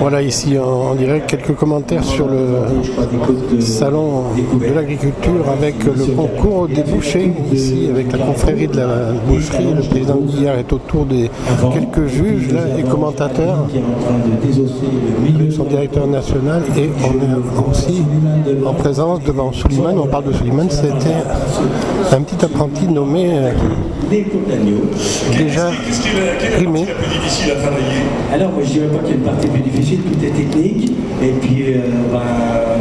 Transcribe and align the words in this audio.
Voilà 0.00 0.22
ici 0.22 0.58
en, 0.58 0.94
direct 0.94 1.28
quelques 1.28 1.54
commentaires 1.54 2.02
sur 2.04 2.26
le 2.28 3.60
salon 3.60 4.24
de 4.58 4.74
l'agriculture 4.74 5.48
avec 5.48 5.84
le 5.84 6.14
concours 6.16 6.66
des 6.68 6.82
bouchers 6.82 7.32
ici 7.52 7.88
avec 7.90 8.10
la 8.12 8.18
confrérie 8.18 8.66
de 8.66 8.76
la 8.76 9.12
boucherie. 9.26 9.72
Le 9.74 9.82
président 9.82 10.16
Guillard 10.16 10.56
est 10.56 10.72
autour 10.72 11.04
des 11.04 11.30
quelques 11.72 12.06
juges 12.06 12.48
et 12.78 12.82
commentateurs, 12.82 13.66
son 15.50 15.64
directeur 15.64 16.06
national 16.06 16.62
et 16.76 16.90
on 17.04 17.14
est 17.22 17.70
aussi 17.70 18.02
en 18.66 18.74
présence 18.74 19.20
devant 19.22 19.52
Suleiman. 19.52 19.96
On 19.96 20.06
parle 20.06 20.24
de 20.24 20.32
Suleiman, 20.32 20.68
c'était 20.70 20.90
un 22.12 22.22
petit 22.22 22.44
apprenti 22.44 22.86
nommé 22.86 23.30
euh, 23.32 23.52
déjà 25.36 25.70
rimé. 26.58 26.86
Alors 28.32 28.50
moi 28.52 28.62
je 28.64 28.70
dirais 28.72 28.88
pas 28.88 28.98
qu'il 28.98 29.10
y 29.10 29.12
a 29.12 29.16
une 29.16 29.22
partie 29.22 29.46
plus 29.46 29.60
difficile, 29.60 30.00
tout 30.00 30.24
est 30.24 30.30
technique. 30.30 30.92
Et 31.22 31.30
puis 31.40 31.74
euh, 31.74 31.78
bah, 32.12 32.76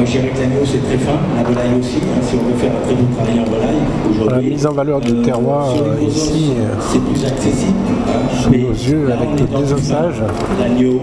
moi 0.00 0.32
que 0.32 0.40
l'agneau 0.40 0.64
c'est 0.64 0.84
très 0.86 0.98
fin, 0.98 1.18
la 1.36 1.42
volaille 1.42 1.78
aussi, 1.78 1.96
hein, 1.96 2.20
si 2.22 2.36
on 2.36 2.48
veut 2.48 2.58
faire 2.58 2.72
un 2.72 2.86
très 2.86 2.94
bon 2.94 3.06
travail 3.14 3.40
en 3.40 3.50
volaille. 3.50 4.42
La 4.42 4.50
mise 4.50 4.66
en 4.66 4.72
valeur 4.72 5.00
du 5.00 5.22
terroir 5.22 5.68
euh, 5.70 6.06
ici, 6.06 6.52
c'est 6.80 7.00
plus 7.00 7.24
accessible. 7.24 7.76
Hein, 8.08 8.42
sous 8.42 8.50
nos 8.50 8.70
yeux 8.70 9.12
avec 9.12 9.28
le 9.38 9.58
désossage, 9.58 10.22
l'agneau, 10.58 11.00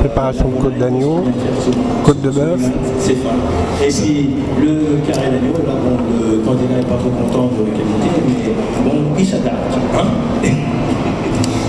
préparation 0.00 0.48
de 0.48 0.62
côte 0.62 0.78
d'agneau, 0.78 1.24
côte 2.04 2.20
de 2.22 2.30
bœuf. 2.30 2.60
C'est 2.98 3.14
fin. 3.14 3.30
Et 3.84 3.88
puis 3.88 4.30
le 4.60 5.12
carré 5.12 5.30
d'agneau, 5.30 5.52
là 5.66 5.74
bon, 5.82 5.96
le 6.20 6.38
candidat 6.38 6.76
n'est 6.76 6.82
pas 6.82 6.96
trop 6.96 7.10
content 7.10 7.50
de 7.58 7.64
la 7.64 7.70
qualité, 7.70 8.52
mais 8.84 8.90
bon, 8.90 8.96
il 9.18 9.26
s'adapte. 9.26 9.78
Hein 9.94 10.65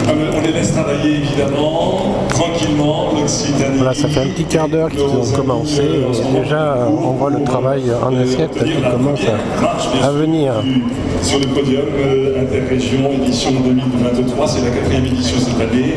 on 0.09 0.41
les 0.41 0.51
laisse 0.51 0.71
travailler 0.73 1.17
évidemment, 1.17 2.15
tranquillement, 2.29 3.09
l'Occitanie. 3.15 3.77
Voilà, 3.77 3.93
ça 3.93 4.07
fait 4.07 4.21
un 4.21 4.27
petit 4.27 4.45
quart 4.45 4.67
d'heure 4.67 4.89
qu'ils 4.89 5.01
ont 5.01 5.35
commencé. 5.35 5.81
déjà, 6.33 6.77
on 6.89 7.11
voit 7.11 7.31
le 7.31 7.43
travail 7.43 7.83
en 8.03 8.15
assiette 8.17 8.51
qui 8.51 8.73
commence 8.81 9.21
à, 10.01 10.11
venir. 10.11 10.53
Sur 11.21 11.39
le 11.39 11.47
podium, 11.47 11.83
euh, 11.97 12.41
Interrégion, 12.41 13.11
édition 13.11 13.51
2023, 13.51 14.47
c'est 14.47 14.61
la 14.61 14.69
quatrième 14.69 15.05
édition 15.05 15.37
cette 15.39 15.59
année. 15.59 15.95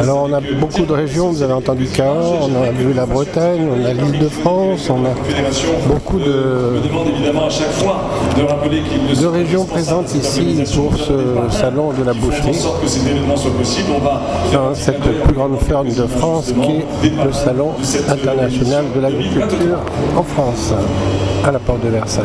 Alors, 0.00 0.26
on 0.28 0.32
a 0.32 0.40
beaucoup 0.40 0.84
de 0.84 0.92
régions, 0.92 1.30
vous 1.30 1.42
avez 1.42 1.52
entendu 1.52 1.86
Cahors, 1.86 2.48
on 2.50 2.62
a 2.62 2.70
vu 2.70 2.92
la 2.92 3.06
Bretagne, 3.06 3.66
on 3.70 3.84
a 3.84 3.92
l'île 3.92 4.18
de 4.20 4.28
France, 4.28 4.90
on 4.90 5.04
a 5.04 5.14
beaucoup 5.88 6.18
de, 6.18 6.80
de 9.20 9.26
régions 9.26 9.64
présentes 9.64 10.14
ici 10.14 10.62
pour 10.74 10.94
ce 10.96 11.12
salon 11.50 11.92
de 11.92 12.04
la 12.04 12.12
boucherie 12.12 12.52
dans 14.52 14.74
cette 14.74 15.00
plus 15.00 15.34
grande 15.34 15.58
ferme 15.60 15.88
de 15.88 16.06
France 16.06 16.52
qui 16.52 17.06
est 17.06 17.24
le 17.24 17.32
Salon 17.32 17.72
international 18.08 18.84
de 18.94 19.00
l'agriculture 19.00 19.78
en 20.16 20.22
France, 20.22 20.74
à 21.42 21.50
la 21.50 21.58
porte 21.58 21.82
de 21.82 21.88
Versailles. 21.88 22.24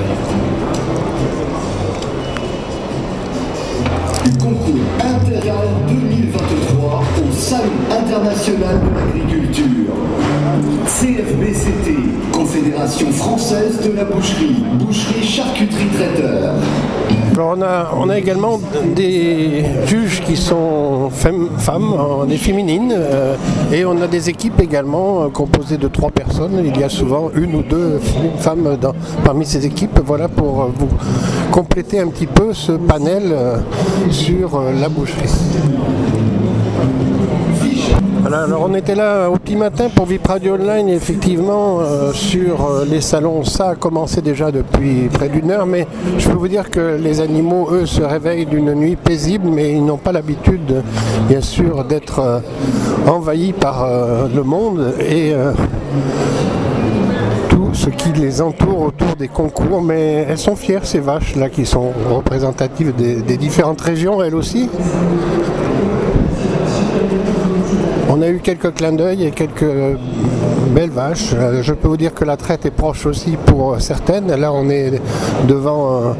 Concours 4.37 4.75
intérieur 4.99 5.63
2023 5.87 7.03
au 7.17 7.31
Salon 7.33 7.63
international 7.89 8.79
de 8.81 9.19
l'agriculture. 9.19 9.93
CFBCT, 10.87 11.95
Confédération 12.33 13.11
française 13.11 13.79
de 13.81 13.95
la 13.95 14.03
boucherie, 14.03 14.63
boucherie 14.73 15.23
charcuterie 15.23 15.87
traiteur. 15.87 16.55
On 17.39 17.61
a, 17.61 17.91
on 17.95 18.09
a 18.09 18.17
également 18.17 18.59
des 18.95 19.63
juges 19.85 20.21
qui 20.21 20.35
sont 20.35 21.09
femmes, 21.09 21.49
des 22.27 22.37
féminines, 22.37 22.93
euh, 22.95 23.35
et 23.71 23.85
on 23.85 24.01
a 24.01 24.07
des 24.07 24.29
équipes 24.29 24.59
également 24.59 25.23
euh, 25.23 25.29
composées 25.29 25.77
de 25.77 25.87
trois 25.87 26.11
personnes. 26.11 26.63
Il 26.65 26.79
y 26.79 26.83
a 26.83 26.89
souvent 26.89 27.29
une 27.35 27.55
ou 27.55 27.63
deux 27.63 27.99
femmes 28.39 28.77
parmi 29.23 29.45
ces 29.45 29.65
équipes. 29.65 29.99
Voilà 30.05 30.27
pour 30.27 30.63
euh, 30.63 30.67
vous 30.77 30.89
compléter 31.51 31.99
un 31.99 32.07
petit 32.07 32.27
peu 32.27 32.53
ce 32.53 32.71
panel 32.73 33.33
sur 34.11 34.61
la 34.79 34.89
boucherie 34.89 35.27
alors 38.33 38.67
on 38.69 38.73
était 38.73 38.95
là 38.95 39.29
au 39.29 39.37
petit 39.37 39.55
matin 39.55 39.87
pour 39.93 40.05
VIP 40.05 40.27
Radio 40.27 40.55
Online, 40.55 40.89
effectivement, 40.89 41.79
euh, 41.79 42.11
sur 42.11 42.65
euh, 42.65 42.85
les 42.85 42.99
salons. 42.99 43.43
Ça 43.43 43.69
a 43.69 43.75
commencé 43.75 44.21
déjà 44.21 44.51
depuis 44.51 45.07
près 45.11 45.29
d'une 45.29 45.49
heure, 45.49 45.65
mais 45.65 45.87
je 46.17 46.27
peux 46.27 46.35
vous 46.35 46.49
dire 46.49 46.69
que 46.69 46.97
les 47.01 47.21
animaux, 47.21 47.69
eux, 47.71 47.85
se 47.85 48.01
réveillent 48.01 48.45
d'une 48.45 48.73
nuit 48.73 48.97
paisible, 48.97 49.47
mais 49.47 49.71
ils 49.71 49.85
n'ont 49.85 49.97
pas 49.97 50.11
l'habitude, 50.11 50.83
bien 51.29 51.41
sûr, 51.41 51.85
d'être 51.85 52.19
euh, 52.19 52.39
envahis 53.07 53.53
par 53.53 53.87
le 54.33 54.43
monde 54.43 54.93
et 54.99 55.33
tout 57.49 57.69
ce 57.73 57.89
qui 57.89 58.11
les 58.11 58.41
entoure 58.41 58.81
autour 58.81 59.15
des 59.17 59.29
concours. 59.29 59.81
Mais 59.81 60.25
elles 60.27 60.37
sont 60.37 60.55
fières, 60.55 60.85
ces 60.85 60.99
vaches-là, 60.99 61.49
qui 61.49 61.65
sont 61.65 61.93
représentatives 62.09 62.93
des 62.95 63.37
différentes 63.37 63.79
régions, 63.81 64.21
elles 64.21 64.35
aussi. 64.35 64.69
On 68.17 68.23
a 68.23 68.29
eu 68.29 68.39
quelques 68.39 68.73
clins 68.73 68.93
d'œil 68.93 69.25
et 69.25 69.31
quelques 69.31 69.71
belles 70.71 70.89
vaches. 70.89 71.35
Euh, 71.35 71.61
je 71.61 71.71
peux 71.71 71.87
vous 71.87 71.97
dire 71.97 72.15
que 72.15 72.25
la 72.25 72.35
traite 72.35 72.65
est 72.65 72.71
proche 72.71 73.05
aussi 73.05 73.37
pour 73.45 73.79
certaines. 73.79 74.33
Là, 74.33 74.51
on 74.51 74.71
est 74.71 74.99
devant 75.47 76.01
euh, 76.01 76.13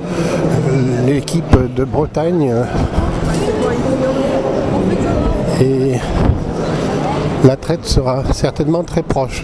l'équipe 1.08 1.58
de 1.76 1.84
Bretagne. 1.84 2.54
Et 5.60 5.94
la 7.44 7.56
traite 7.56 7.84
sera 7.86 8.24
certainement 8.32 8.84
très 8.84 9.02
proche. 9.02 9.44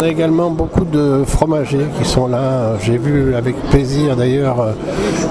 On 0.00 0.04
a 0.04 0.08
également 0.08 0.48
beaucoup 0.48 0.86
de 0.86 1.24
fromagers 1.26 1.84
qui 1.98 2.08
sont 2.08 2.26
là. 2.26 2.78
J'ai 2.80 2.96
vu 2.96 3.34
avec 3.34 3.54
plaisir 3.68 4.16
d'ailleurs 4.16 4.74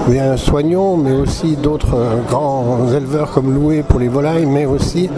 un 0.08 0.36
soignons, 0.36 0.96
mais 0.96 1.10
aussi 1.12 1.56
d'autres 1.56 1.96
euh, 1.96 2.20
grands 2.28 2.86
éleveurs 2.94 3.32
comme 3.32 3.52
Loué 3.52 3.82
pour 3.82 3.98
les 3.98 4.06
volailles, 4.06 4.46
mais 4.46 4.66
aussi 4.66 5.10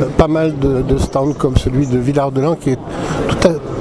euh, 0.00 0.06
pas 0.16 0.28
mal 0.28 0.58
de, 0.58 0.96
stands 0.96 1.34
comme 1.34 1.58
celui 1.58 1.86
de 1.86 1.98
Villard 1.98 2.32
de 2.32 2.42
qui 2.54 2.70
est 2.70 2.78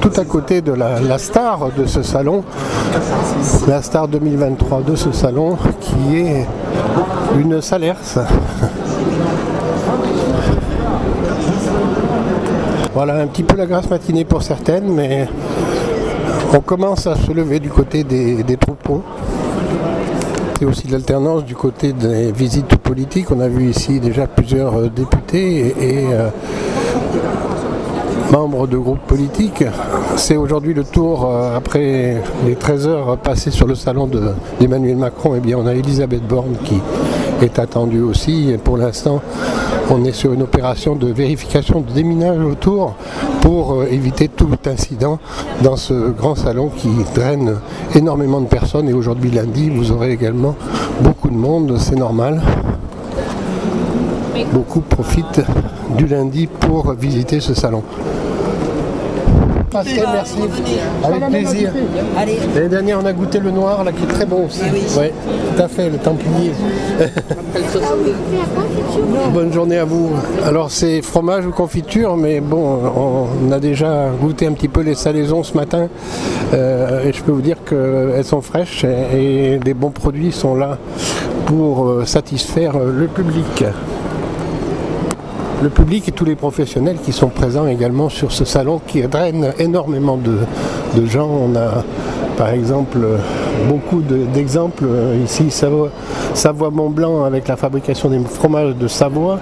tout 0.01 0.11
à, 0.17 0.25
côté 0.25 0.61
de 0.61 0.73
la, 0.73 1.17
star 1.17 1.69
de 1.77 1.85
ce 1.85 2.03
salon, 2.03 2.43
la 3.67 3.81
star 3.81 4.09
2023 4.09 4.81
de 4.81 4.95
ce 4.95 5.13
salon, 5.13 5.57
qui 5.79 6.17
est 6.17 6.45
une 7.39 7.61
Salers. 7.61 7.95
Voilà 12.97 13.17
un 13.17 13.27
petit 13.27 13.43
peu 13.43 13.55
la 13.55 13.67
grasse 13.67 13.87
matinée 13.91 14.25
pour 14.25 14.41
certaines, 14.41 14.91
mais 14.91 15.27
on 16.51 16.61
commence 16.61 17.05
à 17.05 17.15
se 17.15 17.31
lever 17.31 17.59
du 17.59 17.69
côté 17.69 18.03
des, 18.03 18.57
troupeaux. 18.57 19.03
C'est 20.57 20.65
aussi 20.65 20.87
l'alternance 20.87 21.45
du 21.45 21.53
côté 21.53 21.93
des 21.93 22.31
visites 22.31 22.75
politiques. 22.77 23.29
On 23.29 23.39
a 23.39 23.49
vu 23.49 23.69
ici 23.69 23.99
déjà 23.99 24.25
plusieurs 24.25 24.79
euh, 24.79 24.89
députés 24.89 25.75
et, 25.79 26.07
euh, 26.11 26.29
membres 28.31 28.65
de 28.65 28.77
groupes 28.79 29.05
politiques. 29.05 29.63
C'est 30.15 30.35
aujourd'hui 30.35 30.73
le 30.73 30.83
tour, 30.83 31.29
euh, 31.29 31.55
après 31.55 32.23
les 32.47 32.55
13 32.55 32.87
heures 32.87 33.17
passées 33.19 33.51
sur 33.51 33.67
le 33.67 33.75
salon 33.75 34.09
d'Emmanuel 34.59 34.97
Macron, 34.97 35.35
et 35.35 35.37
eh 35.37 35.41
bien 35.41 35.59
on 35.59 35.67
a 35.67 35.75
Elisabeth 35.75 36.25
Borne 36.25 36.55
qui 36.63 36.81
est 37.41 37.59
attendue 37.59 38.01
aussi. 38.01 38.49
Et 38.51 38.57
pour 38.57 38.77
l'instant, 38.77 39.21
on 39.89 40.03
est 40.03 40.11
sur 40.11 40.33
une 40.33 40.43
opération 40.43 40.95
de 40.95 41.07
vérification 41.07 41.81
de 41.81 41.91
déminage 41.91 42.39
autour 42.39 42.95
pour 43.41 43.73
euh, 43.73 43.87
éviter 43.89 44.27
tout 44.27 44.49
incident 44.65 45.19
dans 45.61 45.75
ce 45.75 46.11
grand 46.11 46.35
salon 46.35 46.69
qui 46.69 46.89
draine 47.15 47.55
énormément 47.95 48.41
de 48.41 48.47
personnes. 48.47 48.89
Et 48.89 48.93
aujourd'hui 48.93 49.31
lundi, 49.31 49.69
vous 49.69 49.91
aurez 49.91 50.11
également 50.11 50.55
beaucoup 51.01 51.29
de 51.29 51.37
monde, 51.37 51.77
c'est 51.79 51.95
normal. 51.95 52.41
Beaucoup 54.53 54.81
profitent 54.81 55.41
du 55.97 56.07
lundi 56.07 56.47
pour 56.47 56.93
visiter 56.93 57.39
ce 57.39 57.53
salon 57.53 57.83
merci. 59.73 59.99
Avec 61.03 61.29
plaisir. 61.29 61.71
L'année 62.55 62.69
dernière, 62.69 62.99
on 63.01 63.05
a 63.05 63.13
goûté 63.13 63.39
le 63.39 63.51
noir, 63.51 63.83
là, 63.83 63.91
qui 63.91 64.03
est 64.03 64.07
très 64.07 64.25
bon 64.25 64.45
aussi. 64.45 64.61
Ah 64.63 64.69
oui, 64.73 65.09
tout 65.55 65.61
à 65.61 65.67
fait, 65.67 65.89
le 65.89 65.97
Templier. 65.97 66.51
Bonne 69.33 69.53
journée 69.53 69.77
à 69.77 69.85
vous. 69.85 70.11
Alors, 70.45 70.71
c'est 70.71 71.01
fromage 71.01 71.45
ou 71.45 71.51
confiture, 71.51 72.17
mais 72.17 72.39
bon, 72.39 72.79
on 73.41 73.51
a 73.51 73.59
déjà 73.59 74.09
goûté 74.19 74.47
un 74.47 74.53
petit 74.53 74.67
peu 74.67 74.81
les 74.81 74.95
salaisons 74.95 75.43
ce 75.43 75.55
matin. 75.55 75.87
Euh, 76.53 77.05
et 77.05 77.13
je 77.13 77.21
peux 77.21 77.31
vous 77.31 77.41
dire 77.41 77.57
qu'elles 77.67 78.25
sont 78.25 78.41
fraîches 78.41 78.85
et 78.85 79.59
des 79.63 79.73
bons 79.73 79.91
produits 79.91 80.31
sont 80.31 80.55
là 80.55 80.77
pour 81.45 81.87
euh, 81.87 82.05
satisfaire 82.05 82.77
le 82.79 83.07
public 83.07 83.63
le 85.61 85.69
public 85.69 86.07
et 86.07 86.11
tous 86.11 86.25
les 86.25 86.35
professionnels 86.35 86.97
qui 87.03 87.11
sont 87.11 87.29
présents 87.29 87.67
également 87.67 88.09
sur 88.09 88.31
ce 88.31 88.45
salon 88.45 88.79
qui 88.85 89.01
draine 89.03 89.53
énormément 89.57 90.17
de, 90.17 91.05
gens. 91.05 91.29
On 91.29 91.55
a 91.55 91.83
par 92.37 92.49
exemple, 92.49 92.99
beaucoup 93.67 94.01
d'exemples. 94.01 94.85
Ici, 95.23 95.49
Savoie, 95.49 95.89
Savoie 96.35 96.69
Mont 96.69 96.91
Blanc 96.91 97.23
avec 97.23 97.47
la 97.47 97.55
fabrication 97.55 98.09
des 98.09 98.19
fromages 98.19 98.75
de 98.75 98.87
Savoie. 98.87 99.39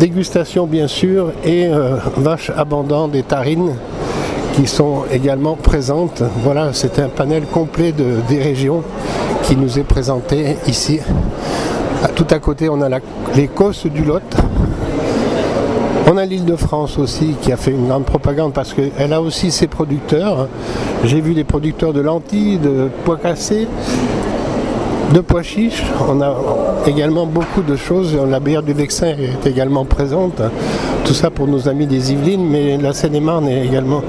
Dégustation 0.00 0.66
bien 0.66 0.88
sûr 0.88 1.32
et 1.44 1.66
euh, 1.66 1.96
vaches 2.16 2.50
abondantes 2.56 3.12
des 3.12 3.22
tarines 3.22 3.74
qui 4.54 4.66
sont 4.66 5.04
également 5.10 5.54
présentes. 5.54 6.22
Voilà, 6.42 6.72
c'est 6.72 6.98
un 6.98 7.08
panel 7.08 7.44
complet 7.44 7.92
de, 7.92 8.16
des 8.28 8.40
régions 8.40 8.82
qui 9.44 9.56
nous 9.56 9.78
est 9.78 9.84
présenté 9.84 10.56
ici. 10.66 11.00
Tout 12.14 12.26
à 12.30 12.38
côté, 12.38 12.68
on 12.68 12.80
a 12.82 12.88
les 13.34 13.48
Cosses 13.48 13.86
du 13.86 14.04
Lot. 14.04 14.22
On 16.10 16.16
a 16.16 16.24
l'île 16.24 16.46
de 16.46 16.56
France 16.56 16.98
aussi 16.98 17.34
qui 17.42 17.52
a 17.52 17.58
fait 17.58 17.70
une 17.70 17.86
grande 17.86 18.06
propagande 18.06 18.54
parce 18.54 18.72
qu'elle 18.72 19.12
a 19.12 19.20
aussi 19.20 19.50
ses 19.50 19.66
producteurs. 19.66 20.48
J'ai 21.04 21.20
vu 21.20 21.34
les 21.34 21.44
producteurs 21.44 21.92
de 21.92 22.00
lentilles, 22.00 22.56
de 22.56 22.88
pois 23.04 23.18
cassés, 23.18 23.68
de 25.12 25.20
pois 25.20 25.42
chiches. 25.42 25.84
On 26.08 26.22
a 26.22 26.34
également 26.86 27.26
beaucoup 27.26 27.60
de 27.60 27.76
choses. 27.76 28.16
La 28.26 28.40
bière 28.40 28.62
du 28.62 28.72
Vexin 28.72 29.08
est 29.08 29.46
également 29.46 29.84
présente. 29.84 30.40
Tout 31.04 31.12
ça 31.12 31.28
pour 31.28 31.46
nos 31.46 31.68
amis 31.68 31.86
des 31.86 32.10
Yvelines, 32.10 32.48
mais 32.48 32.78
la 32.78 32.94
Seine-et-Marne 32.94 33.46
est 33.46 33.66
également 33.66 34.02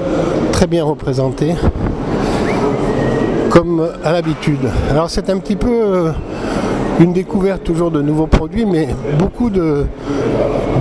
très 0.52 0.66
bien 0.66 0.84
représentée, 0.84 1.54
comme 3.50 3.86
à 4.02 4.12
l'habitude. 4.12 4.70
Alors 4.90 5.10
c'est 5.10 5.28
un 5.28 5.36
petit 5.36 5.56
peu 5.56 5.68
euh, 5.68 6.12
une 7.00 7.14
découverte 7.14 7.64
toujours 7.64 7.90
de 7.90 8.02
nouveaux 8.02 8.26
produits, 8.26 8.66
mais 8.66 8.88
beaucoup 9.18 9.48
de, 9.48 9.86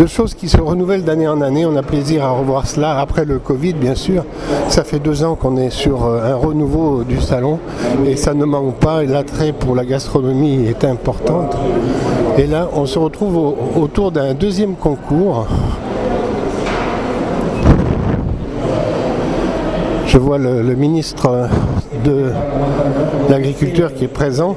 choses 0.05 0.33
qui 0.33 0.49
se 0.49 0.59
renouvellent 0.59 1.03
d'année 1.03 1.27
en 1.27 1.39
année. 1.41 1.65
On 1.65 1.75
a 1.75 1.83
plaisir 1.83 2.25
à 2.25 2.31
revoir 2.31 2.67
cela 2.67 2.99
après 2.99 3.25
le 3.25 3.39
Covid, 3.39 3.73
bien 3.73 3.95
sûr. 3.95 4.25
Ça 4.67 4.83
fait 4.83 4.99
deux 4.99 5.23
ans 5.23 5.35
qu'on 5.35 5.55
est 5.55 5.69
sur 5.69 6.05
euh, 6.05 6.33
un 6.33 6.35
renouveau 6.35 7.03
du 7.03 7.21
salon 7.21 7.59
et 8.05 8.15
ça 8.15 8.33
ne 8.33 8.43
manque 8.43 8.75
pas. 8.75 9.03
L'attrait 9.03 9.53
pour 9.53 9.75
la 9.75 9.85
gastronomie 9.85 10.65
est 10.65 10.83
important. 10.83 11.49
Et 12.37 12.47
là, 12.47 12.69
on 12.73 12.85
se 12.85 12.99
retrouve 12.99 13.55
autour 13.77 14.11
d'un 14.11 14.33
deuxième 14.33 14.75
concours. 14.75 15.47
Je 20.07 20.17
vois 20.17 20.37
le 20.37 20.75
ministre 20.75 21.47
de 22.03 22.31
l'Agriculture 23.29 23.93
qui 23.93 24.05
est 24.05 24.07
présent 24.07 24.55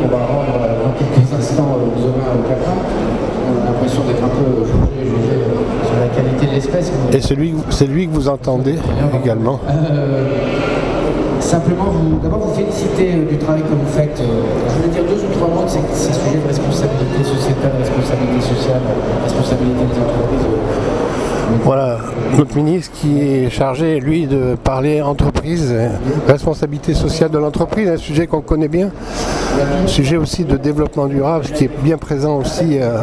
qu'on 0.00 0.08
va 0.08 0.26
rendre 0.26 0.58
dans 0.84 0.92
quelques 0.98 1.32
instants 1.32 1.76
aux 1.76 2.00
ovins 2.04 2.32
au 2.38 2.48
capin. 2.48 2.76
On 3.48 3.62
a 3.62 3.72
l'impression 3.72 4.02
d'être 4.04 4.22
un 4.22 4.28
peu 4.28 4.64
jugé, 5.02 5.40
sur 5.84 5.98
la 5.98 6.08
qualité 6.08 6.46
de 6.46 6.52
l'espèce. 6.52 6.92
Et 7.12 7.20
c'est 7.70 7.86
lui 7.86 8.06
que 8.06 8.12
vous 8.12 8.28
entendez 8.28 8.76
également 9.22 9.60
euh, 9.68 10.28
Simplement, 11.40 11.92
d'abord 12.22 12.40
vous 12.40 12.54
féliciter 12.54 13.12
euh, 13.14 13.28
du 13.28 13.38
travail 13.38 13.62
que 13.62 13.74
vous 13.74 13.90
faites. 13.90 14.20
Euh, 14.20 14.42
je 14.68 14.74
voulais 14.74 14.88
dire 14.92 15.02
deux 15.04 15.24
ou 15.24 15.32
trois 15.32 15.48
mots 15.48 15.64
de 15.64 15.68
ces, 15.68 15.80
ces 15.94 16.12
sujets 16.12 16.38
de 16.38 16.46
responsabilité 16.46 17.24
sociétale, 17.24 17.72
responsabilité 17.78 18.40
sociale, 18.40 18.80
responsabilité 19.24 19.80
des 19.80 20.00
entreprises. 20.00 20.46
Voilà, 21.64 21.98
notre 22.38 22.56
ministre 22.56 22.92
qui 22.94 23.20
est 23.20 23.50
chargé, 23.50 23.98
lui, 23.98 24.26
de 24.26 24.54
parler 24.62 25.02
entreprise, 25.02 25.74
responsabilité 26.28 26.94
sociale 26.94 27.30
de 27.30 27.38
l'entreprise, 27.38 27.88
un 27.88 27.96
sujet 27.96 28.28
qu'on 28.28 28.40
connaît 28.40 28.68
bien, 28.68 28.90
sujet 29.86 30.16
aussi 30.16 30.44
de 30.44 30.56
développement 30.56 31.06
durable, 31.06 31.46
qui 31.46 31.64
est 31.64 31.82
bien 31.82 31.98
présent 31.98 32.36
aussi 32.36 32.78
euh, 32.80 32.98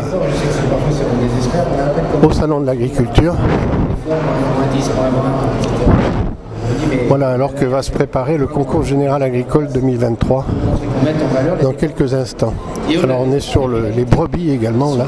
au 2.23 2.31
Salon 2.31 2.61
de 2.61 2.65
l'agriculture. 2.65 3.35
Voilà, 7.07 7.29
alors 7.29 7.53
que 7.53 7.65
va 7.65 7.81
se 7.81 7.91
préparer 7.91 8.38
le 8.38 8.47
concours 8.47 8.83
général 8.83 9.23
agricole 9.23 9.67
2023 9.73 10.45
dans 11.61 11.73
quelques 11.73 12.13
instants. 12.13 12.53
Alors 13.03 13.21
on 13.21 13.31
est 13.31 13.39
sur 13.39 13.67
les 13.67 14.05
brebis 14.05 14.51
également 14.51 14.95
là. 14.95 15.05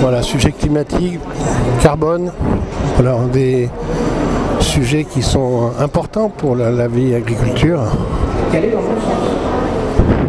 Voilà, 0.00 0.22
sujet 0.22 0.52
climatique, 0.52 1.18
carbone, 1.82 2.30
voilà, 2.96 3.16
des 3.32 3.68
sujets 4.60 5.04
qui 5.04 5.22
sont 5.22 5.70
importants 5.80 6.28
pour 6.28 6.54
la, 6.54 6.86
vie 6.86 7.14
agriculture. 7.14 7.80
Quelle 8.52 8.64
est 8.64 8.74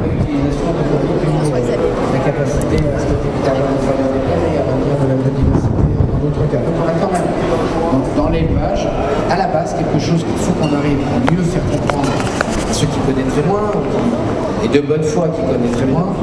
l'utilisation 0.10 0.74
de 0.74 2.14
la 2.14 2.20
capacité 2.20 2.78
à 2.96 3.00
stocker 3.00 3.30
du 3.30 3.42
carbone 3.46 3.78
et 4.54 4.58
à 4.58 4.64
maintenir 4.66 4.96
de 5.02 5.08
la 5.08 5.16
biodiversité 5.16 5.70
dans 6.10 6.20
d'autres 6.26 6.46
cas. 6.52 6.58
Donc 6.58 6.76
on 6.78 6.88
a 6.88 6.94
quand 7.00 7.12
même 7.14 7.30
dans 8.16 8.30
l'élevage, 8.30 8.88
à 9.30 9.36
la 9.38 9.48
base, 9.48 9.76
quelque 9.76 10.00
chose 10.00 10.24
qu'il 10.24 10.38
faut 10.38 10.54
qu'on 10.54 10.74
arrive 10.76 11.00
à 11.14 11.32
mieux 11.32 11.44
faire 11.44 11.64
comprendre 11.72 12.10
à 12.70 12.74
ceux 12.74 12.88
qui 12.88 13.00
connaissent 13.00 13.46
moins, 13.48 13.72
de 14.74 14.82
bonne 14.82 15.04
foi 15.04 15.28
qui 15.34 15.42
connaîtraient 15.42 15.90
moins, 15.90 16.14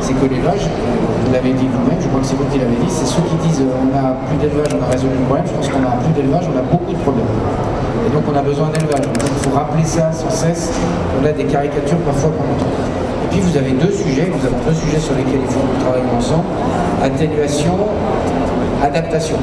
c'est 0.00 0.14
que 0.14 0.26
l'élevage, 0.30 0.70
vous 1.26 1.32
l'avez 1.32 1.52
dit 1.52 1.66
vous-même, 1.66 1.98
je 2.00 2.06
crois 2.06 2.20
que 2.20 2.26
c'est 2.26 2.36
vous 2.38 2.46
qui 2.46 2.58
l'avez 2.58 2.78
dit, 2.78 2.86
c'est 2.88 3.06
ceux 3.06 3.22
qui 3.26 3.34
disent 3.48 3.62
euh, 3.62 3.82
on 3.82 3.90
a 3.90 4.14
plus 4.30 4.38
d'élevage, 4.38 4.70
on 4.78 4.82
a 4.82 4.90
résolu 4.90 5.18
le 5.18 5.26
problème. 5.26 5.46
Je 5.46 5.54
pense 5.58 5.68
qu'on 5.68 5.82
a 5.82 5.98
plus 5.98 6.14
d'élevage, 6.14 6.46
on 6.46 6.58
a 6.58 6.62
beaucoup 6.62 6.92
de 6.92 7.02
problèmes. 7.02 7.26
Et 8.06 8.10
donc 8.14 8.22
on 8.30 8.36
a 8.38 8.42
besoin 8.42 8.70
d'élevage. 8.70 9.02
Il 9.02 9.42
faut 9.42 9.56
rappeler 9.56 9.84
ça 9.84 10.12
sans 10.12 10.30
cesse. 10.30 10.70
On 11.18 11.26
a 11.26 11.32
des 11.32 11.44
caricatures 11.44 11.98
parfois 12.06 12.30
qu'on 12.30 12.46
entend. 12.46 12.70
Et 12.70 13.28
puis 13.34 13.40
vous 13.40 13.56
avez 13.58 13.72
deux 13.74 13.90
sujets, 13.90 14.30
nous 14.30 14.46
avons 14.46 14.62
deux 14.62 14.78
sujets 14.78 15.02
sur 15.02 15.14
lesquels 15.18 15.42
il 15.42 15.50
faut 15.50 15.58
que 15.58 15.74
nous 15.74 15.82
travaillions 15.82 16.16
ensemble. 16.16 16.46
Atténuation, 17.02 17.74
adaptation. 18.82 19.36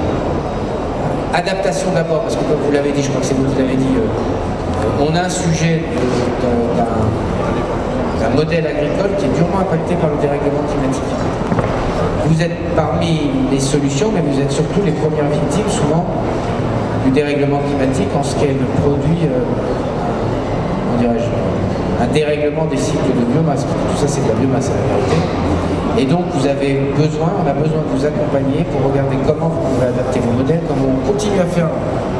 Adaptation 1.33 1.91
d'abord, 1.93 2.23
parce 2.23 2.39
que 2.39 2.43
comme 2.47 2.63
vous 2.63 2.71
l'avez 2.71 2.91
dit, 2.95 3.03
je 3.03 3.09
crois 3.09 3.19
que 3.19 3.27
c'est 3.27 3.35
vous 3.35 3.51
qui 3.51 3.59
l'avez 3.59 3.75
dit, 3.75 3.99
euh, 3.99 5.03
on 5.03 5.13
a 5.13 5.27
un 5.27 5.29
sujet 5.29 5.83
d'un 6.39 6.95
un 8.25 8.35
modèle 8.35 8.65
agricole 8.65 9.11
qui 9.17 9.25
est 9.25 9.35
durement 9.37 9.59
impacté 9.61 9.95
par 9.95 10.09
le 10.09 10.17
dérèglement 10.17 10.65
climatique. 10.65 11.13
Vous 12.25 12.41
êtes 12.41 12.57
parmi 12.75 13.29
les 13.51 13.59
solutions, 13.59 14.09
mais 14.13 14.21
vous 14.21 14.39
êtes 14.41 14.51
surtout 14.51 14.81
les 14.83 14.91
premières 14.91 15.29
victimes 15.29 15.69
souvent 15.69 16.05
du 17.05 17.11
dérèglement 17.11 17.59
climatique 17.59 18.09
en 18.17 18.23
ce 18.23 18.35
qu'elle 18.35 18.57
produit, 18.81 19.29
euh, 19.29 19.45
dirais-je, 20.99 21.29
un 22.03 22.07
dérèglement 22.07 22.65
des 22.65 22.77
cycles 22.77 23.13
de 23.13 23.25
biomasse. 23.31 23.63
Tout 23.63 23.97
ça, 23.97 24.07
c'est 24.07 24.23
de 24.23 24.29
la 24.29 24.35
biomasse 24.35 24.71
à 24.71 24.73
la 24.73 24.85
vérité. 24.89 25.17
Et 25.97 26.05
donc, 26.05 26.25
vous 26.33 26.47
avez 26.47 26.81
besoin, 26.97 27.29
on 27.39 27.47
a 27.47 27.53
besoin 27.53 27.79
de 27.85 27.95
vous 27.95 28.05
accompagner 28.05 28.65
pour 28.73 28.89
regarder 28.89 29.15
comment 29.25 29.47
vous 29.47 29.61
pouvez 29.69 29.87
adapter 29.87 30.19
vos 30.19 30.33
modèles, 30.33 30.61
comment 30.67 30.91
on 30.91 31.11
continue 31.13 31.39
à 31.39 31.45
faire, 31.45 31.69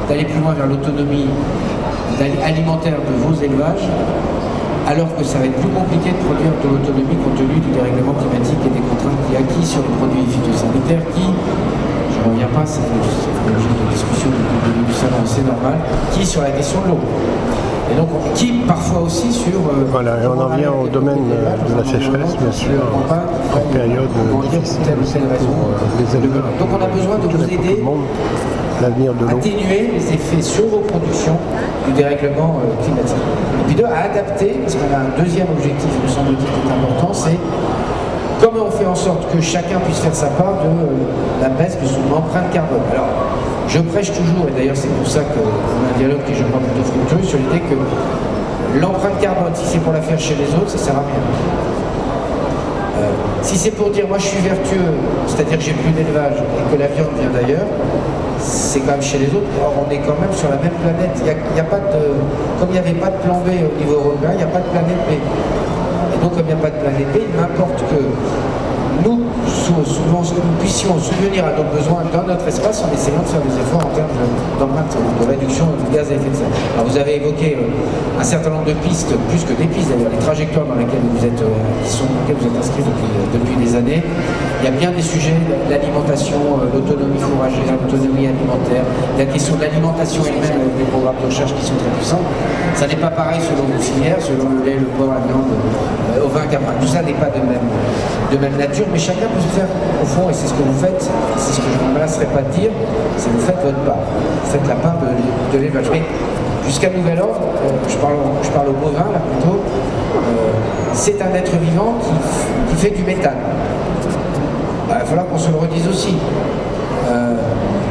d'aller 0.08 0.24
plus 0.24 0.40
loin 0.40 0.54
vers 0.54 0.68
l'autonomie 0.68 1.28
alimentaire 2.46 2.96
de 3.02 3.14
vos 3.20 3.36
élevages, 3.44 3.90
alors 4.88 5.10
que 5.18 5.24
ça 5.24 5.40
va 5.40 5.46
être 5.46 5.58
plus 5.58 5.70
compliqué 5.74 6.14
de 6.14 6.22
produire 6.22 6.54
de 6.62 6.68
l'autonomie 6.70 7.18
compte 7.18 7.36
tenu 7.36 7.58
du 7.58 7.72
dérèglement 7.74 8.14
climatique 8.14 8.62
et 8.62 8.70
des 8.70 8.86
contraintes 8.86 9.18
qu'il 9.26 9.34
y 9.34 9.42
a 9.42 9.46
qui 9.46 9.66
sur 9.66 9.82
les 9.82 9.94
produits 9.98 10.26
phytosanitaires, 10.30 11.06
qui, 11.14 11.26
je 11.26 12.18
ne 12.22 12.26
reviens 12.30 12.52
pas, 12.54 12.66
c'est 12.66 12.86
l'objet 12.86 13.74
de 13.74 13.86
discussion 13.90 14.30
du 14.30 14.42
début 14.70 14.86
du 14.86 14.94
salon, 14.94 15.26
c'est 15.26 15.46
normal, 15.46 15.82
qui 16.14 16.26
sur 16.26 16.42
la 16.42 16.52
question 16.52 16.82
de 16.86 16.94
l'eau. 16.94 17.02
Et 17.92 17.96
donc, 17.96 18.10
qui 18.34 18.52
parfois 18.68 19.02
aussi 19.02 19.32
sur. 19.32 19.54
Euh, 19.54 19.86
voilà, 19.92 20.24
et 20.24 20.28
on 20.28 20.42
en 20.42 20.56
vient 20.56 20.72
au 20.72 20.88
domaine 20.88 21.30
de 21.30 21.78
la 21.78 21.84
sécheresse, 21.84 22.36
bien 22.38 22.52
sûr, 22.52 22.82
en 23.54 23.74
période 23.74 24.10
difficile 24.52 24.82
pour 25.40 26.00
les 26.00 26.16
éleveurs. 26.18 26.46
Donc, 26.60 26.70
on 26.72 26.84
a 26.84 26.88
besoin 26.88 27.18
de 27.18 27.28
vous 27.28 27.44
aider 27.44 27.84
l'avenir 28.82 29.14
de 29.14 29.26
l'eau. 29.26 29.38
Atténuer 29.38 29.92
les 29.94 30.14
effets 30.14 30.42
sur 30.42 30.66
vos 30.68 30.80
productions 30.80 31.38
du 31.88 31.94
dérèglement 31.94 32.60
euh, 32.60 32.84
climatique. 32.84 33.16
Et 33.62 33.64
puis 33.68 33.76
deux, 33.76 33.86
à 33.86 34.12
adapter, 34.12 34.60
parce 34.62 34.76
qu'on 34.76 34.94
a 34.94 35.00
un 35.00 35.24
deuxième 35.24 35.48
objectif, 35.50 35.90
me 36.04 36.10
semble-t-il, 36.10 36.46
qui 36.46 36.68
est 36.68 36.74
important, 36.74 37.14
c'est 37.14 37.40
comment 38.42 38.66
on 38.68 38.72
fait 38.72 38.86
en 38.86 38.96
sorte 38.96 39.32
que 39.32 39.42
chacun 39.42 39.80
puisse 39.80 40.00
faire 40.00 40.16
sa 40.16 40.28
part 40.28 40.64
de 40.64 40.68
euh, 40.68 41.42
la 41.42 41.50
baisse 41.50 41.78
de 41.80 41.88
son 41.88 42.16
empreinte 42.16 42.52
carbone. 42.52 42.82
Alors, 42.92 43.08
je 43.68 43.80
prêche 43.80 44.12
toujours, 44.12 44.48
et 44.48 44.52
d'ailleurs 44.58 44.76
c'est 44.78 44.94
pour 44.96 45.08
ça 45.08 45.22
qu'on 45.22 45.42
a 45.42 45.94
un 45.94 45.98
dialogue 45.98 46.24
qui 46.26 46.34
est, 46.34 46.36
je 46.36 46.44
crois, 46.44 46.60
plutôt 46.60 46.84
fructueux, 46.84 47.28
sur 47.28 47.40
l'idée 47.40 47.62
que 47.62 47.76
l'empreinte 48.80 49.20
carbone, 49.20 49.54
si 49.54 49.66
c'est 49.66 49.80
pour 49.80 49.94
la 49.94 50.02
faire 50.02 50.20
chez 50.20 50.36
les 50.36 50.54
autres, 50.56 50.70
ça 50.70 50.78
sert 50.78 50.96
à 50.96 51.00
rien. 51.00 51.24
Euh, 52.98 53.12
si 53.42 53.58
c'est 53.58 53.72
pour 53.72 53.90
dire 53.90 54.08
moi 54.08 54.18
je 54.18 54.28
suis 54.28 54.40
vertueux, 54.40 54.92
c'est-à-dire 55.28 55.58
que 55.58 55.64
j'ai 55.64 55.74
plus 55.74 55.92
d'élevage 55.92 56.38
et 56.40 56.76
que 56.76 56.80
la 56.80 56.88
viande 56.88 57.12
vient 57.20 57.30
d'ailleurs, 57.30 57.68
c'est 58.40 58.80
quand 58.80 58.92
même 58.92 59.02
chez 59.02 59.18
les 59.18 59.28
autres. 59.28 59.50
Or, 59.62 59.74
on 59.86 59.92
est 59.92 60.00
quand 60.00 60.20
même 60.20 60.32
sur 60.32 60.50
la 60.50 60.58
même 60.58 60.76
planète. 60.84 61.16
Il 61.24 61.60
a, 61.60 61.64
pas 61.64 61.80
de, 61.80 62.14
comme 62.60 62.70
il 62.70 62.74
n'y 62.74 62.80
avait 62.80 63.00
pas 63.00 63.10
de 63.10 63.18
plan 63.24 63.42
B 63.42 63.50
au 63.50 63.74
niveau 63.80 63.96
européen, 64.06 64.32
il 64.34 64.38
n'y 64.38 64.44
a 64.44 64.54
pas 64.54 64.60
de 64.60 64.70
planète 64.70 65.02
B. 65.10 65.18
Et 65.18 66.18
donc, 66.22 66.36
comme 66.36 66.46
il 66.46 66.54
n'y 66.54 66.60
a 66.60 66.64
pas 66.64 66.70
de 66.70 66.80
planète 66.80 67.10
B, 67.12 67.18
il 67.26 67.34
m'importe 67.36 67.80
que 67.90 68.00
nous 69.74 70.58
puissions 70.60 70.96
subvenir 71.00 71.46
à 71.46 71.52
nos 71.58 71.64
besoins 71.76 72.04
dans 72.14 72.24
notre 72.24 72.48
espace 72.48 72.84
en 72.84 72.94
essayant 72.94 73.22
de 73.22 73.28
faire 73.28 73.42
des 73.42 73.56
efforts 73.58 73.82
en 73.86 73.94
termes 73.96 74.14
de- 74.14 74.60
d'empreinte, 74.60 74.94
de 74.94 75.26
réduction 75.26 75.66
de 75.66 75.96
gaz 75.96 76.08
à 76.12 76.16
effet 76.16 76.30
de 76.30 76.36
serre. 76.36 76.54
Alors, 76.78 76.86
vous 76.88 76.98
avez 76.98 77.16
évoqué 77.18 77.58
euh, 77.58 78.20
un 78.22 78.24
certain 78.24 78.50
nombre 78.52 78.66
de 78.66 78.74
pistes, 78.86 79.14
plus 79.30 79.44
que 79.44 79.54
des 79.58 79.66
pistes 79.68 79.90
d'ailleurs, 79.90 80.12
les 80.12 80.22
trajectoires 80.22 80.66
dans 80.66 80.76
lesquelles 80.78 81.02
vous 81.10 81.26
êtes, 81.26 81.42
euh, 81.42 81.50
qui 81.84 81.98
dans 81.98 82.14
lesquelles 82.22 82.40
vous 82.42 82.50
êtes 82.54 82.60
inscrits 82.62 82.86
depuis, 82.86 83.10
euh, 83.10 83.34
depuis 83.34 83.56
des 83.58 83.76
années. 83.76 84.04
Il 84.62 84.66
y 84.66 84.68
a 84.70 84.76
bien 84.78 84.92
des 84.92 85.02
sujets, 85.02 85.38
l'alimentation, 85.70 86.38
l'autonomie 86.74 87.20
fourragère, 87.22 87.74
l'autonomie 87.82 88.26
alimentaire, 88.30 88.86
la 89.18 89.26
question 89.26 89.56
de 89.58 89.62
l'alimentation 89.62 90.22
elle-même 90.26 90.62
avec 90.62 90.78
des 90.78 90.90
programmes 90.90 91.20
de 91.22 91.28
recherche 91.30 91.54
qui 91.54 91.66
sont 91.66 91.78
très 91.78 91.92
puissants. 91.98 92.24
Ça 92.74 92.88
n'est 92.88 92.98
pas 93.02 93.14
pareil 93.14 93.40
selon 93.42 93.66
vos 93.70 93.78
filières, 93.82 94.18
selon 94.20 94.50
le 94.58 94.66
lait, 94.66 94.78
le 94.78 94.90
porc, 94.98 95.10
la 95.14 95.22
viande, 95.26 95.48
au 96.24 96.28
vin, 96.30 96.46
caprin. 96.50 96.74
Tout 96.82 96.88
ça 96.88 97.02
n'est 97.02 97.14
pas 97.16 97.30
de 97.30 97.40
même, 97.46 97.68
de 98.32 98.38
même 98.38 98.58
nature, 98.58 98.86
mais 98.92 98.98
chacun 99.00 99.28
peut 99.32 99.40
se 99.44 99.54
au 99.64 100.06
fond, 100.06 100.30
et 100.30 100.34
c'est 100.34 100.48
ce 100.48 100.54
que 100.54 100.64
vous 100.64 100.80
faites, 100.80 101.10
c'est 101.38 101.54
ce 101.54 101.58
que 101.58 101.68
je 101.80 101.88
ne 101.88 101.94
me 101.94 102.00
lasserai 102.00 102.26
pas 102.26 102.42
de 102.42 102.50
dire, 102.50 102.72
c'est 103.18 103.30
vous 103.30 103.40
faites 103.40 103.58
votre 103.64 103.80
part. 103.80 104.04
Vous 104.44 104.52
faites 104.52 104.68
la 104.68 104.76
part 104.76 104.96
de, 105.54 105.58
l'élevage. 105.58 105.86
Mais 105.92 106.02
jusqu'à 106.66 106.90
nouvel 106.90 107.20
ordre, 107.20 107.40
euh, 107.42 107.70
je, 107.88 107.96
parle, 107.98 108.16
je 108.44 108.50
parle 108.50 108.70
au 108.70 108.74
bovin 108.74 109.06
là 109.14 109.20
plutôt, 109.32 109.56
euh, 109.56 110.20
c'est 110.94 111.22
un 111.22 111.34
être 111.36 111.56
vivant 111.58 111.96
qui, 112.70 112.76
fait 112.76 112.90
du 112.90 113.04
méthane. 113.04 113.38
Bah, 114.90 114.96
Il 114.98 115.00
va 115.00 115.06
falloir 115.06 115.28
qu'on 115.28 115.38
se 115.38 115.50
le 115.50 115.56
redise 115.56 115.88
aussi. 115.88 116.16
Euh, 117.10 117.36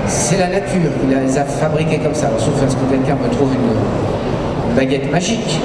c'est 0.06 0.38
la 0.38 0.49
nature 0.49 0.90
qui 1.00 1.06
les 1.06 1.38
a 1.38 1.44
fabriqués 1.44 1.99
comme 1.99 2.14
ça, 2.14 2.28
sauf 2.37 2.62
à 2.62 2.68
ce 2.68 2.76
que 2.76 2.85
quelqu'un 2.90 3.14
me 3.14 3.35
trouve 3.35 3.50
une, 3.52 4.75
baguette 4.76 5.11
magique. 5.12 5.61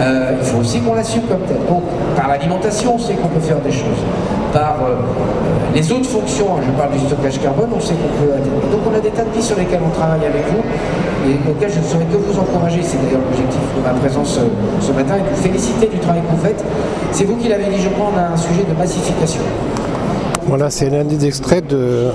Il 0.00 0.46
faut 0.46 0.58
aussi 0.58 0.80
qu'on 0.80 0.94
l'assume 0.94 1.22
comme 1.22 1.40
tel. 1.48 1.56
Donc, 1.68 1.82
par 2.14 2.28
l'alimentation, 2.28 2.94
on 2.94 2.98
sait 2.98 3.14
qu'on 3.14 3.26
peut 3.26 3.40
faire 3.40 3.58
des 3.58 3.72
choses. 3.72 4.04
Par 4.52 4.76
euh, 4.82 4.94
les 5.74 5.92
autres 5.92 6.06
fonctions, 6.06 6.46
je 6.64 6.70
parle 6.72 6.92
du 6.92 6.98
stockage 7.00 7.40
carbone, 7.40 7.68
on 7.76 7.80
sait 7.80 7.94
qu'on 7.94 8.22
peut. 8.24 8.32
Donc, 8.72 8.80
on 8.90 8.96
a 8.96 9.00
des 9.00 9.10
tas 9.10 9.24
de 9.24 9.28
pistes 9.30 9.48
sur 9.48 9.58
lesquelles 9.58 9.80
on 9.84 9.90
travaille 9.90 10.24
avec 10.24 10.42
vous 10.48 10.62
et 11.28 11.50
auxquelles 11.50 11.70
je 11.72 11.80
ne 11.80 11.84
saurais 11.84 12.06
que 12.06 12.16
vous 12.16 12.38
encourager. 12.38 12.80
C'est 12.82 12.96
d'ailleurs 13.04 13.20
l'objectif 13.28 13.60
de 13.76 13.82
ma 13.82 13.90
présence 13.98 14.38
euh, 14.38 14.48
ce 14.80 14.92
matin 14.92 15.16
et 15.16 15.20
de 15.30 15.34
vous 15.36 15.42
féliciter 15.42 15.86
du 15.86 15.98
travail 15.98 16.22
que 16.22 16.34
vous 16.34 16.42
faites. 16.42 16.64
C'est 17.12 17.24
vous 17.24 17.36
qui 17.36 17.48
l'avez 17.48 17.64
dit, 17.66 17.80
je 17.82 17.88
crois, 17.90 18.06
on 18.14 18.18
a 18.18 18.32
un 18.32 18.36
sujet 18.36 18.64
de 18.68 18.76
massification. 18.78 19.42
Voilà, 20.46 20.70
c'est 20.70 20.88
l'un 20.88 21.04
des 21.04 21.26
extraits 21.26 21.66
de- 21.66 22.06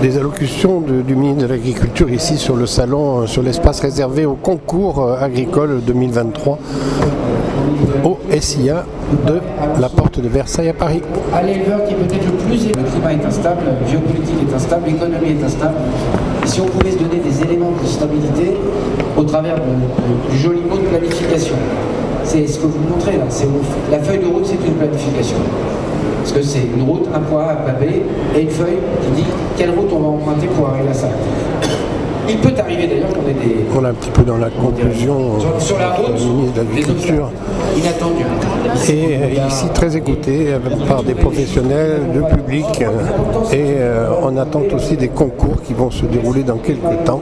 des 0.00 0.16
allocutions 0.16 0.80
du 0.80 1.14
ministre 1.14 1.42
de 1.42 1.52
l'Agriculture 1.52 2.10
ici 2.10 2.38
sur 2.38 2.56
le 2.56 2.64
salon, 2.64 3.20
euh, 3.20 3.26
sur 3.26 3.42
l'espace 3.42 3.80
réservé 3.80 4.24
au 4.24 4.34
concours 4.36 5.12
agricole 5.20 5.82
2023 5.86 6.54
au 6.56 7.93
SIA 8.40 8.84
de 9.26 9.40
la 9.80 9.88
porte 9.88 10.20
de 10.20 10.28
Versailles 10.28 10.68
à 10.70 10.72
Paris. 10.74 11.02
à 11.32 11.42
l'éleveur 11.42 11.84
qui 11.84 11.94
est 11.94 11.96
peut-être 11.96 12.26
le 12.26 12.32
plus. 12.32 12.68
Le 12.68 12.74
climat 12.90 13.12
est 13.12 13.26
instable, 13.26 13.62
la 13.82 13.90
géopolitique 13.90 14.34
est 14.50 14.54
instable, 14.54 14.86
l'économie 14.86 15.40
est 15.40 15.44
instable. 15.44 15.74
Et 16.42 16.46
si 16.46 16.60
on 16.60 16.66
pouvait 16.66 16.92
se 16.92 16.98
donner 16.98 17.20
des 17.20 17.42
éléments 17.42 17.72
de 17.80 17.86
stabilité 17.86 18.56
au 19.16 19.22
travers 19.22 19.56
du 19.56 20.38
joli 20.38 20.60
mot 20.62 20.76
de 20.76 20.82
planification, 20.82 21.54
c'est 22.24 22.46
ce 22.46 22.58
que 22.58 22.66
vous 22.66 22.78
montrez 22.90 23.12
là. 23.12 23.24
La 23.90 23.98
feuille 23.98 24.18
de 24.18 24.26
route, 24.26 24.46
c'est 24.46 24.66
une 24.66 24.74
planification. 24.74 25.36
Parce 26.20 26.32
que 26.32 26.42
c'est 26.42 26.66
une 26.74 26.82
route, 26.82 27.06
un 27.14 27.20
point 27.20 27.42
A, 27.44 27.52
un 27.52 27.56
point 27.56 27.72
B, 27.74 27.84
et 28.36 28.40
une 28.40 28.50
feuille 28.50 28.78
qui 29.02 29.22
dit 29.22 29.28
quelle 29.56 29.70
route 29.70 29.90
on 29.94 30.00
va 30.00 30.08
emprunter 30.08 30.46
pour 30.46 30.68
arriver 30.70 30.88
à 30.88 30.94
ça. 30.94 31.08
Il 32.28 32.38
peut 32.38 32.52
arriver 32.58 32.86
d'ailleurs 32.86 33.12
qu'on 33.12 33.28
ait 33.28 33.34
des, 33.34 33.64
Voilà 33.70 33.90
un 33.90 33.94
petit 33.94 34.10
peu 34.10 34.22
dans 34.22 34.36
la 34.36 34.50
conclusion 34.50 35.40
sur, 35.40 35.60
sur 35.60 35.78
la 35.78 35.88
euh, 35.88 35.96
route, 35.96 36.14
du 36.14 36.26
ministre 36.26 36.54
de 36.54 36.66
l'Agriculture. 36.66 37.30
inattendus. 37.76 38.24
Et 38.88 39.16
euh, 39.16 39.46
ici 39.48 39.66
très 39.74 39.96
écouté 39.96 40.48
euh, 40.48 40.58
par 40.86 41.02
des 41.02 41.14
professionnels, 41.14 42.02
le 42.14 42.22
public, 42.22 42.82
et 43.52 43.76
on 44.22 44.36
attend 44.36 44.62
aussi 44.74 44.96
des 44.96 45.08
concours 45.08 45.62
qui 45.62 45.74
vont 45.74 45.90
se 45.90 46.06
dérouler 46.06 46.42
dans 46.42 46.56
quelques 46.56 47.04
temps. 47.04 47.20